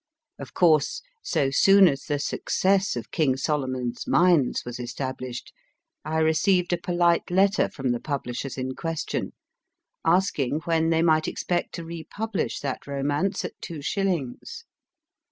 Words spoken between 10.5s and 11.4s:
when they might